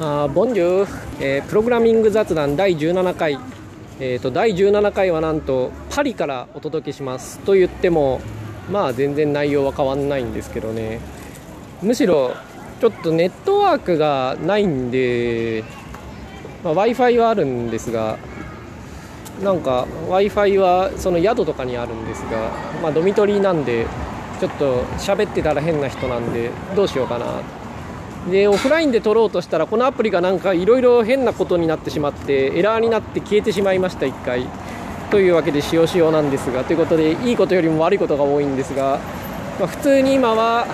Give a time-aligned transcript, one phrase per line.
[0.00, 0.88] あボンジュー、
[1.20, 3.36] えープログラミング雑談第17回、
[3.98, 7.40] えー、と第17回はなんとパリからお届けします。
[7.40, 8.20] と言っても
[8.70, 11.00] まあ全然内容は変わんないんですけどね。
[11.82, 12.32] むしろ
[12.80, 15.64] ちょっとネットワークがないんで、
[16.62, 18.18] ま w i f i はあるんですが
[19.42, 22.52] なんか w i f i はその宿とかにあるんですが、
[22.82, 23.86] まあ、ドミトリーなんで
[24.38, 27.42] ちょっと喋ってたら変な人なんでどうしようかな。
[28.28, 34.46] でオフラインで撮ろうとしたらこのアプリがなんかいろいろ変なことになってしまってエラーになって消えてしまいました1回。
[35.10, 39.00] というわけで使用しようなんですがということでいいことよりも悪いことが多いんですが、
[39.58, 40.66] まあ普通に今は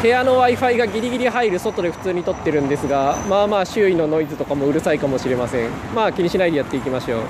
[0.00, 5.70] 部屋の w i f i がギリギリ入る外で普通に撮ってるんですがまあまあ周囲のノイズとかもうるさいかもしれません。
[5.94, 7.20] まあ気にしないでやっていきましょう。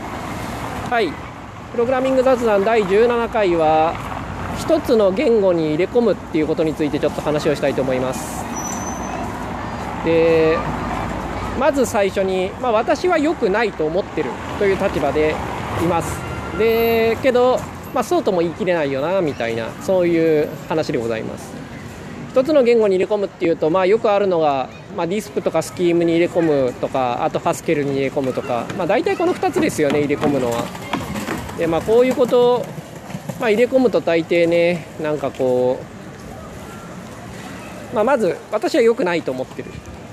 [0.91, 1.11] はい。
[1.73, 3.95] プログラミング雑談第17回は
[4.59, 8.56] 一つの言語に入れ込むっていうことについてちょっと話をしたいと思います。
[10.07, 10.57] で
[11.59, 15.35] まず最初に、まあ、私は良くないと思ってるという立場で
[15.83, 16.17] います。
[16.59, 17.59] でけど、
[17.93, 21.53] まあ、そうとも言い切れないよなみたいなそういう話でございます。
[22.31, 30.65] 一つの言語に入れ込むっていうと、まあ、よくあるのが、まあ、ディスプとかスキームに入れ込むとかあとハスケルに入れ込むとか、まあ、大体この2つですよね入れ込むのは。
[31.57, 32.67] で、まあ、こういうことを、
[33.41, 35.81] まあ、入れ込むと大抵ねなんかこ
[37.93, 39.71] う、まあ、まず私は良くないと思ってる。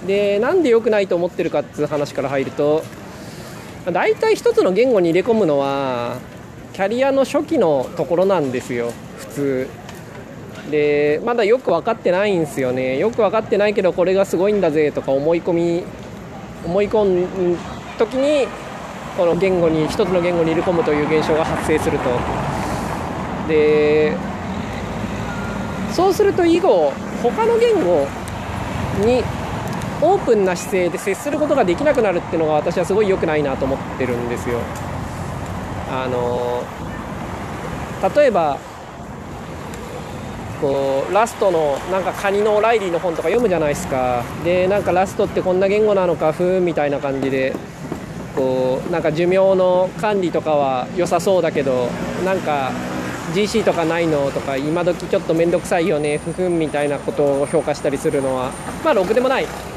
[0.07, 2.83] でなんで良くないと思ってるかっていう話から入ると
[3.91, 6.17] 大体一つの言語に入れ込むのは
[6.73, 9.67] キャリアの初期のところなんですよ普通。
[10.71, 12.97] でまだよく分かってないんですよね。
[12.97, 15.83] よく分かってないけどこれがすごいんだぜとか思い込み
[16.65, 17.57] 思い込む
[17.97, 18.47] 時に
[19.17, 22.09] この言語に一つの言語に入れ込むという現象が発生すると。
[23.47, 24.15] で
[25.91, 28.07] そうすると以後他の言語
[29.05, 29.23] に
[30.03, 34.59] オープンな姿勢で接することができなくなるっていうのが私はすごい良くないなと思ってるんですよ。
[35.89, 36.63] あの
[38.13, 38.57] 例えば
[40.59, 44.23] こうラストのなんかカニのライリーの本とか読むじゃないですか。
[44.43, 47.53] でなんかラストってこんな言語なのかふーんみたいな感じで
[48.35, 51.87] こうなんか寿命の管理とかは良さそうだけど
[52.25, 52.71] なんか
[53.33, 58.51] GC とかないのとか今時ちょっと面倒くさいよねふふんみたいなことを評価したりするのは
[58.83, 59.72] まあろくでもない。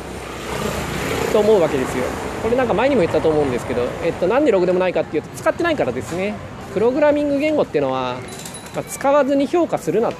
[1.32, 2.04] と思うわけですよ。
[2.42, 6.34] これなんか前にも言ったと思うんですけど、えっと、なんでログでもないかっていうと使ってないからですね。
[6.75, 8.16] プログラミング言語っていうのは、
[8.75, 10.16] まあ、使わずに評価するなと。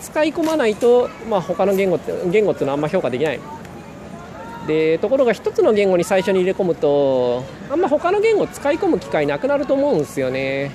[0.00, 3.40] 使い込まないと、まあ、他の言語って言語っていうのはあんま評価できない。
[4.66, 10.72] でところが一つの言語に最初に入れ込むとあんま他の言語使い込む機会なくなると思うんですよね。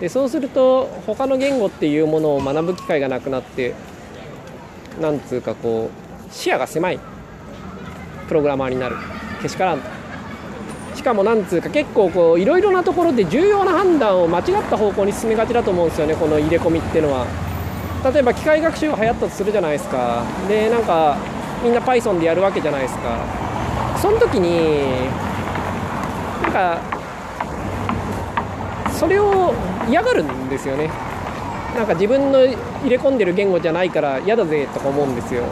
[0.00, 3.74] でそうすると他の言語っていうものを学ぶ機会がなくなって
[5.00, 5.90] なんつうかこ
[6.28, 7.00] う視野が狭い。
[8.28, 8.96] プログラマーになる。
[9.40, 9.80] けしからん
[10.94, 17.26] しかもなんつうか結構こういろいろなところで重要な判断を間違った方向に進めがちだと思うんですよねこの入れ込みっていうのは。
[18.12, 20.22] 例えば機械学習が流行ったとするじゃないですか。
[20.48, 21.16] でなんか
[21.62, 23.00] みんな Python でやるわけじゃないですか。
[24.00, 25.08] その時に
[26.42, 26.78] なんか
[28.92, 29.54] それを
[29.88, 30.90] 嫌がるんですよね。
[31.76, 32.56] なんか自分の入
[32.88, 35.42] れ込んでる言語じゃないから嫌だぜとか思うんですよ。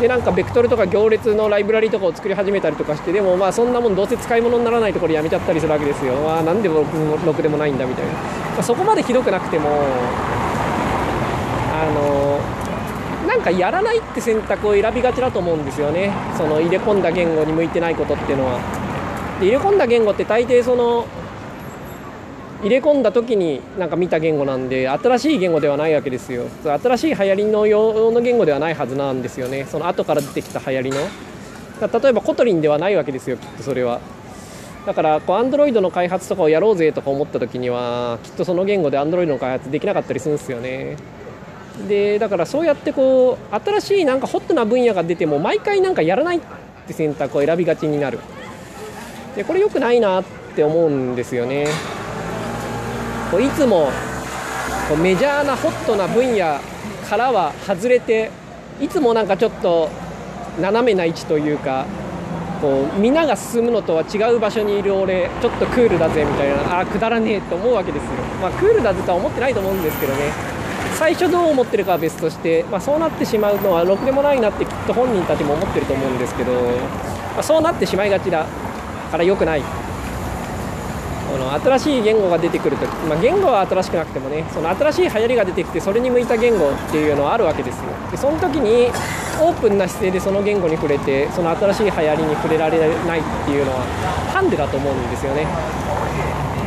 [0.00, 6.86] でなんかベクトルとか行列のライブラリとかを作り始めたりとかしてでもまあそんなもんどうせ使い物にならないところやめちゃったりするわけですよ、まあ、なんで僕
[7.26, 9.68] ろくでもないんだみたいな、まあ、そこまでひどくなくても
[11.72, 12.40] あの
[13.28, 16.10] なんかやらないって選択を選びがちだと思うんですよね。
[16.36, 18.58] その入れ込んだ言語に向いてないことっていうのは。
[19.38, 21.06] で入れ込んだ言語って大抵その
[22.62, 26.44] 入れ込んだ時になんか見た言語なんで新しい言語ではないわけですよ。
[26.64, 29.64] 新しい流行りの用の言語ではないはずなんですよね。
[29.64, 30.98] その後から出てきた流行りの。
[31.80, 34.00] 例えば Kotlin ではないわけですよきっとそれは。
[34.84, 40.96] だからこう Android の開発とかをやろうぜとか思った時にはきっとその言語で Android の開発できなかったりするんですよね。
[41.88, 46.40] でだからそうやってこう新しいなんかホットな分野が出ても毎回なんかやらないっ
[46.86, 48.18] て選択を選びがちになる。
[49.34, 50.24] でこれ良くないなっ
[50.54, 51.66] て思うんですよね。
[53.30, 53.90] こういつも
[54.88, 56.58] こうメジャーなホットな分野
[57.08, 58.30] からは外れて
[58.80, 59.88] いつもなんかちょっと
[60.60, 61.86] 斜めな位置というか
[62.60, 68.10] こうみんなが進むのとは違う場所にいる俺ちょっとクールだぜみたいなあくだらねえと思うわけですよ。
[68.40, 70.32] まあクールだぜとは思ってないと思うんですけどね。
[70.98, 78.44] 最初どう思ってるかは別として、まあ、そうなってしまうのはろくでもないなってきっと本人たちも思ってると思うんですけど、まあ、そうなってしまいがちだ
[79.10, 79.62] から良くない。
[81.30, 87.84] この新しい言語が出てくると、まあ、言語は新しくなくてもねその新しい流行りが出てきてそれに向いた言語っていうのはあるわけですよ。
[88.10, 88.90] でその時に
[89.40, 93.80] オープンな姿勢でその言語に触れてその新しい流行りに触れられないっていうのは
[94.32, 95.46] ハンデだと思うんですよね。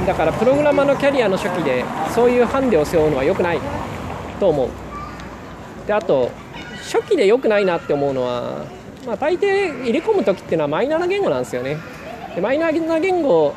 [0.07, 1.83] だからプログラマーのキャリアの初期で
[2.13, 3.59] そういうハンデを背負うのは良くない
[4.39, 4.69] と思う。
[5.87, 6.31] であと
[6.81, 8.65] 初期で良くないなって思うのは、
[9.05, 11.77] まあ、大抵入れ込む時っていうのはマイナーな言語なんですよね。
[12.35, 13.53] でマイナーな言語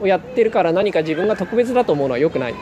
[0.00, 2.54] をやってるから何か自分が特別だと思うのは良くない。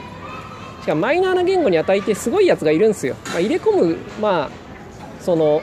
[0.83, 4.51] しかもマイナーな言語には大抵すごいやつがいるんですよ、まあ、入れ込むまあ
[5.21, 5.61] その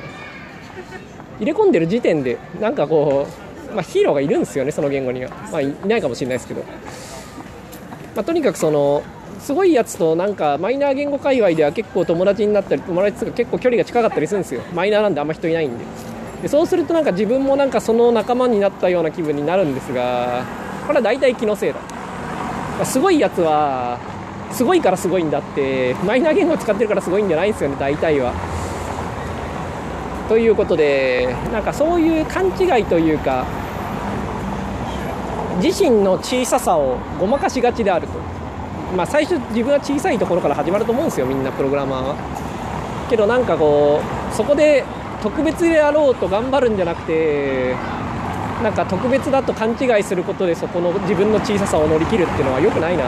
[1.40, 3.28] 入れ込んでる時点でなんかこ
[3.72, 6.64] う、まあ、ヒーローがいるんですよねその言語には、まあ、いないかもしれないですけど、
[8.16, 9.04] まあ、とにかくその
[9.40, 14.62] すごいやつとなんかマイナー言語界隈では結構友達になったり友達とか結構距離が近かったりするんですよ。
[14.74, 15.86] マイナーなんであんま人いないんで。
[16.42, 20.44] でそうするとなんか自分もなんかその仲間になったような気分になるんですが
[20.88, 24.00] これは大体気のせいだ、すごいやつは
[24.52, 28.34] すごいからすごいんだってマイナー言語使ってるからすごいんじゃないんですよね大体は。
[30.30, 33.46] ということでなんかそういう勘違いというか
[35.62, 38.14] 自身の小ささをごまかしがちであると、
[38.96, 42.16] まあ、最初自分は小さいところから始まると思うんですよみんなプログラマーは。
[43.10, 44.02] けどなんかこ
[44.32, 44.84] うそこで
[45.22, 47.76] 特別であろうと頑張るんじゃなくて
[48.64, 53.06] なんか特別だと勘違いすることでそこの自分の小ささを乗り切るっていうのは良くないな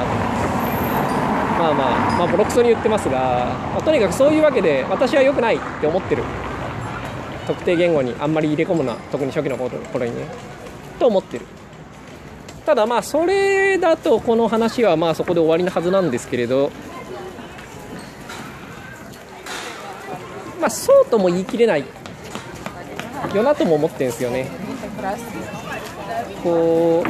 [1.57, 3.19] まあまあまあボロクソに言ってますが、
[3.73, 6.23] まあ、とにかくそういうわけで私は良くないって思ってる
[7.47, 10.27] 特定言語にあんまり入れ込むな特に初期の頃にね
[10.99, 11.45] と思ってる。
[12.65, 16.69] ただまあそれだとこの話はまあそこで終わりのはずなんですけれど。
[20.61, 21.85] まあそうとも言い切れない。
[23.33, 24.47] よなとも思ってるんですよね。
[26.43, 27.09] こう、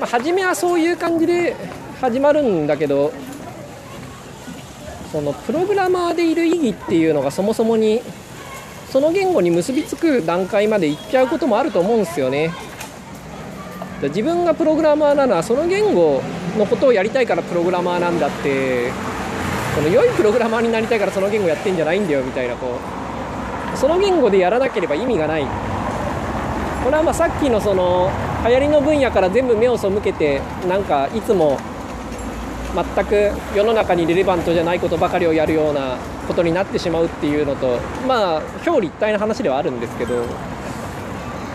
[0.00, 1.56] まあ、初めはそういう感じで
[2.00, 3.12] 始まるんだけど
[5.12, 8.02] そのプログラマーでいる意義っていうのがそもそもに
[8.90, 12.52] その言語に結びつく段階まで行っちゃうこともあると思うんですよね。
[14.02, 16.22] 自分がプログラマーなのはその言語
[16.58, 18.92] のことをやりたいからプログラマーなんだって
[19.74, 22.78] その良いプログラマーになりたいからその言語やってんじゃないんだよみたいなこ
[23.74, 25.46] うその言語でやらなければ意味がない。
[26.86, 28.08] これはまあさっきのその
[28.46, 31.58] 流行りの分野から全部目を背けてなんかいつも
[32.76, 35.98] 全く世の中にレレバントじゃないことばかりをやるような
[36.28, 40.26] ことになってしまうっていうのとまあ表裏一体の話ではあるんですけど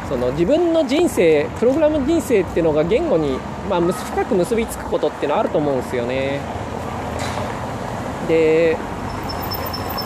[0.09, 3.37] その自分の人生プログラム人生っていうのが言語に、
[3.69, 6.41] まあ、深く結びつくことっていうのはあると思うんですよね。
[8.27, 8.75] で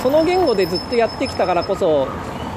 [0.04, 2.08] その言語でずっとやってきたからこそ、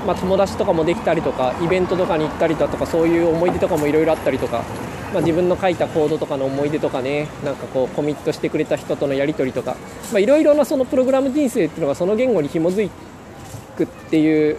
[0.08, 4.64] まあ、友達とかもできたりとかイベントとかに行ったりだとかそういう思い出とかもいろいろあったりとか
[5.12, 9.76] まあ、自分の書いたコードとかの思い出とかねなんかこうコミットしてくれた人とのやり取りとか
[10.19, 12.90] いろいろなそのプログラム人生っていうのがその言語に紐づい
[13.76, 14.58] くっていう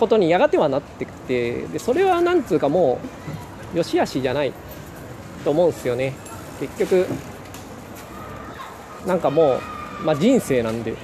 [0.00, 2.98] ことにやがてはなってきてでそれはなんつうかも
[3.74, 4.52] うよしあしじゃない
[5.44, 6.14] と思うんですよね。
[6.58, 7.06] 結局
[9.06, 9.60] なんかも
[10.02, 10.94] う、まあ、人生なんで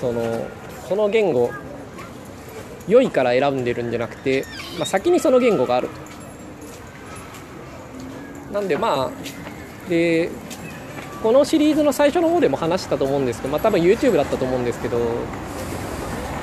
[0.00, 0.46] その
[0.88, 1.50] その言語
[2.88, 4.44] 良いから選んでるんじゃなくて、
[4.78, 6.06] まあ、先にその言語があると。
[8.52, 10.30] なんでまあで
[11.22, 14.98] このシリーズの最初の方でも話したと思うんですけど、まあ、多分 YouTube だったと思うんですけど、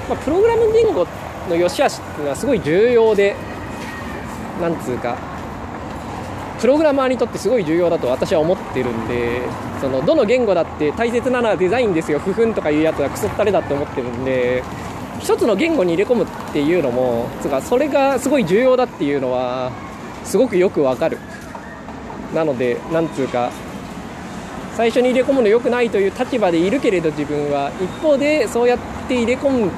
[0.09, 1.07] まあ、プログラム言語
[1.49, 3.35] の良し悪しっていうのはすごい重要で
[4.61, 5.17] なんつうか
[6.59, 9.41] プログラマーにとってすごい重要だと私は思ってるんで
[9.81, 14.63] そのどの言語だって大切なのはデザインですよふふんとかいうやつはクソったれだって思ってるんで
[15.23, 19.71] 一つの言語に入れ込むっていうのもつかそれがすごい重要だっていうのは
[20.25, 21.17] すごくよくわかる。
[22.35, 23.49] なのでなんつうか
[24.75, 29.71] 最初に入れ込むの良くないという立場でいるけれど自分は一方でそうやって入れ込ん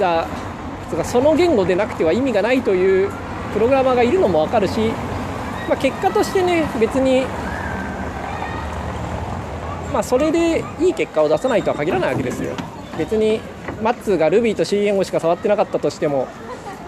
[0.00, 0.26] だ
[1.04, 3.10] その言語でなくては意味がないという
[3.52, 4.80] プログラマーがいるのも分かるし、
[5.68, 7.26] まあ、結果としてね別に、
[9.92, 12.54] まあ、それでいい結果を出さないとは限らないわけですよ。
[12.96, 13.40] 別に
[13.82, 16.28] マッツーが Ruby と C 言語しか触ってなかったとしても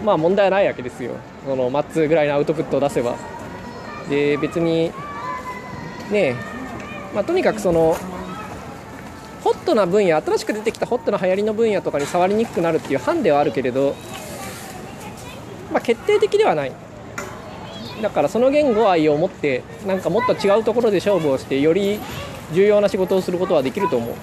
[0.04, 1.12] まあ問題はないわけですよ。
[1.44, 3.16] そのマッツーぐらいのアウトプットを出せば。
[4.08, 4.92] で別に
[6.10, 6.36] ね
[7.14, 7.96] まあ、とにかくその
[9.42, 13.94] ホットな分野新しく出てきたホットな流行りの分野とかに触りにくくなるっていうハンデはあるけれど、
[15.72, 16.72] まあ、決定的ではない。
[18.02, 21.98] だからその言語愛を持ってなんかもっと違うところで勝負をしてより
[22.52, 24.14] 重要な仕事をすることはできると思う。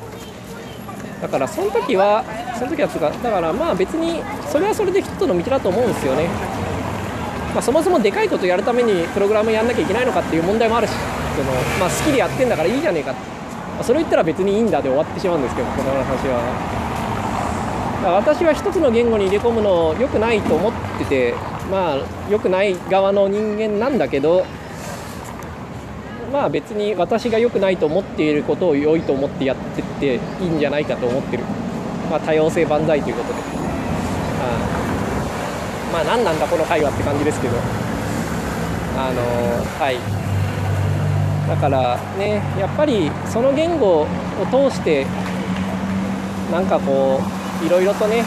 [1.24, 2.22] だからその時は
[2.60, 4.20] その時はつかだからまあ別に
[4.52, 6.28] それはそれで一つの道だと思うんですよね
[7.54, 10.94] まあ、そもそもでかいことやるためにプログラムやんなきゃいけないのかっていう問題もあるし
[11.38, 16.84] その、まあ、好きでやってんだからいいじゃねえか、まあ、それ言ったら別にいいんだで終わってしまうんですけどこの話は。
[18.04, 21.34] 私は一つの言語に入れ込むの良くないと思ってて
[21.72, 21.98] まあ
[22.30, 24.46] 良くない側の人間なんだけど
[26.34, 31.44] まあ別に私が良くないと思っていることを良いと思ってやってっていいんじゃないかと思ってる、
[32.10, 33.36] まあ、多様性万歳ということで、
[34.42, 37.56] あまあ何なんだこの会話って感じですけど。
[38.96, 39.22] あの
[39.80, 39.98] はい。
[41.48, 44.08] だからねやっぱりその言語を
[44.52, 45.06] 通して
[46.52, 47.20] なんかこ
[47.62, 48.24] ういろいろとね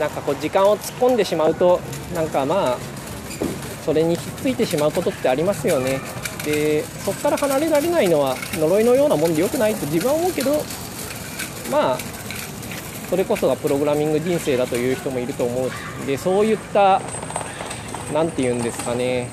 [0.00, 1.80] なんかこう時間を突っ込んでしまうと
[2.14, 2.78] なんかまあ
[3.84, 6.00] それにひっついてしまうことってありますよね。
[6.44, 10.50] でそこから離れられないのは呪いのようなもんでよくないと自分は思うけど
[11.70, 11.98] まあ
[13.08, 15.70] それこそがプログラミング人生だという人もいると思う。
[16.06, 17.00] でそういった
[18.12, 19.28] 何て言うんですかね。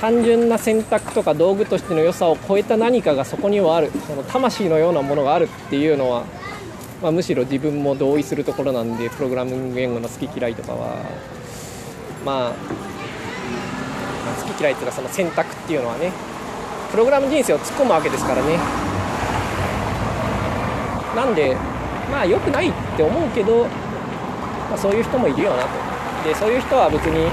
[0.00, 3.92] 単純な選択とか道具としての良さを超えた何かがそこにはある。
[4.08, 6.24] その魂のようなものがあるっていうのは、
[7.00, 10.96] まあ、むしろ自分も同意するところなんでプログラミング言語の好き嫌いとかは。
[12.24, 12.91] まあ
[14.34, 16.12] 好き嫌いっていうかその選択っていうのはね
[16.90, 18.58] プログラム人生を突っ込むわけですからね。
[21.16, 21.56] なんで
[22.10, 25.68] まあ良くないって思うけど、まあ、そういう人もいるよなと。
[26.24, 27.28] でそういう人は別に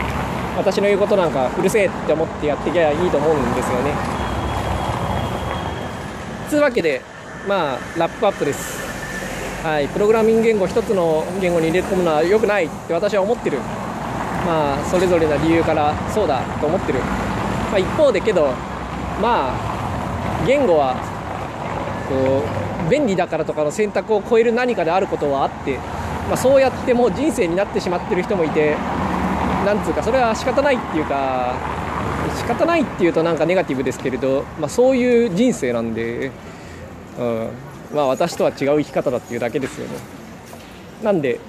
[0.58, 3.94] 私の言うことなんかうるせえって思ってやっていけばいいと思うんですよね。
[6.50, 7.02] つうわけで
[7.48, 8.80] まあラップアップです。
[9.64, 13.60] はいプログラミング言語一つの言語に入れ込むのは良くないって私は思ってる。
[14.46, 18.48] まあそれぞれな理由からそうだと思ってる、まあ、一方でけど
[19.22, 20.96] まあ言語は
[22.08, 22.44] こ
[22.88, 25.78] う便利だからとかの選択を超える何かであることはあって、
[26.28, 28.76] まあ、そうやってもう人生になってしまってる人もいて
[29.66, 31.56] なんつうかそれは仕方ないっていうか
[32.38, 36.32] 仕方ないっていうとなんかネガティブですけれど、まあ、そういう人生なんで、
[37.20, 37.50] うん
[37.94, 39.94] まあ、私とは違う生き方だっていうだけですよね。
[41.04, 41.40] なんで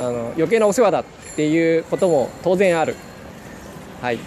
[0.00, 1.04] あの余計なお世話だ
[1.36, 2.96] っていうことも当然ある。
[4.00, 4.18] はい。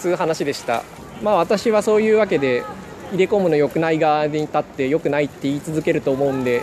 [0.00, 0.82] つう話でした。
[1.22, 2.64] まあ私はそういうわけで
[3.12, 6.62] 入れ込むの良くない側に立って良くないって言い続けると思うんで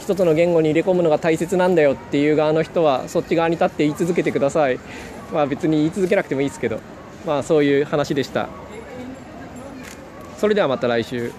[0.00, 4.80] 一つの言語に入れ込むのが大切なんだよっていう側の人はそっち側に立って言い続けてください。
[5.32, 6.80] まあ別に言い続けなくてもいいですけど。
[7.24, 8.48] まあそういう話でした。
[10.38, 11.32] それではまた来週。